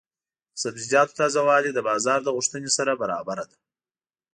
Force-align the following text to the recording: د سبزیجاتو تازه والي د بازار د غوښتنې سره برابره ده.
د 0.53 0.55
سبزیجاتو 0.63 1.17
تازه 1.19 1.39
والي 1.47 1.71
د 1.73 1.79
بازار 1.89 2.19
د 2.23 2.29
غوښتنې 2.35 2.69
سره 2.77 2.91
برابره 3.01 3.43
ده. 3.49 3.57